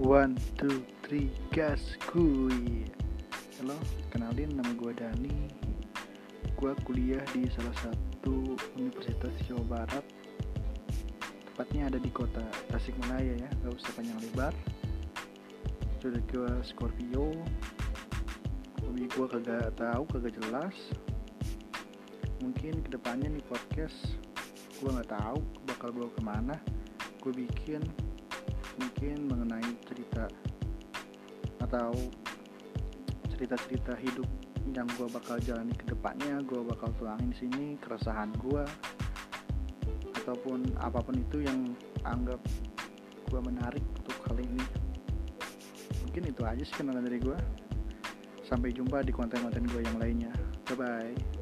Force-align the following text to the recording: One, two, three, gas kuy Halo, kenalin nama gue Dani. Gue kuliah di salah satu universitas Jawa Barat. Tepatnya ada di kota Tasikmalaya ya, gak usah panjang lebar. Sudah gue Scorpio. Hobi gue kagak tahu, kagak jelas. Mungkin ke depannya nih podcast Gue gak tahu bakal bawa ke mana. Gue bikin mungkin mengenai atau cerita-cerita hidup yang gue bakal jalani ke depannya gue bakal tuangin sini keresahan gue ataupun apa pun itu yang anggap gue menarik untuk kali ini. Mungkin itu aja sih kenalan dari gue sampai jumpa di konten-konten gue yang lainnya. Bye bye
One, 0.00 0.40
two, 0.56 0.80
three, 1.04 1.28
gas 1.52 2.00
kuy 2.08 2.88
Halo, 3.60 3.76
kenalin 4.08 4.56
nama 4.56 4.72
gue 4.72 4.96
Dani. 4.96 5.44
Gue 6.56 6.72
kuliah 6.88 7.20
di 7.36 7.44
salah 7.52 7.76
satu 7.84 8.56
universitas 8.80 9.36
Jawa 9.44 9.60
Barat. 9.68 10.00
Tepatnya 11.52 11.92
ada 11.92 12.00
di 12.00 12.08
kota 12.08 12.40
Tasikmalaya 12.72 13.44
ya, 13.44 13.50
gak 13.60 13.76
usah 13.76 13.92
panjang 13.92 14.16
lebar. 14.24 14.56
Sudah 16.00 16.24
gue 16.32 16.48
Scorpio. 16.64 17.36
Hobi 18.80 19.04
gue 19.04 19.26
kagak 19.28 19.76
tahu, 19.76 20.08
kagak 20.16 20.32
jelas. 20.40 20.96
Mungkin 22.40 22.88
ke 22.88 22.96
depannya 22.96 23.28
nih 23.36 23.44
podcast 23.44 24.16
Gue 24.80 24.96
gak 24.96 25.12
tahu 25.12 25.44
bakal 25.68 25.92
bawa 25.92 26.08
ke 26.08 26.20
mana. 26.24 26.56
Gue 27.20 27.36
bikin 27.36 27.84
mungkin 28.80 29.28
mengenai 29.28 29.49
atau 31.70 31.94
cerita-cerita 33.30 33.94
hidup 34.02 34.26
yang 34.74 34.90
gue 34.98 35.06
bakal 35.06 35.38
jalani 35.38 35.70
ke 35.70 35.86
depannya 35.86 36.42
gue 36.42 36.66
bakal 36.66 36.90
tuangin 36.98 37.30
sini 37.38 37.78
keresahan 37.78 38.34
gue 38.42 38.66
ataupun 40.18 40.66
apa 40.82 40.98
pun 40.98 41.14
itu 41.14 41.46
yang 41.46 41.70
anggap 42.02 42.42
gue 43.30 43.40
menarik 43.40 43.82
untuk 44.02 44.18
kali 44.26 44.42
ini. 44.42 44.66
Mungkin 46.02 46.22
itu 46.26 46.42
aja 46.42 46.62
sih 46.66 46.74
kenalan 46.74 47.06
dari 47.06 47.22
gue 47.22 47.38
sampai 48.42 48.74
jumpa 48.74 49.06
di 49.06 49.14
konten-konten 49.14 49.62
gue 49.70 49.80
yang 49.86 49.96
lainnya. 50.02 50.34
Bye 50.66 50.74
bye 50.74 51.39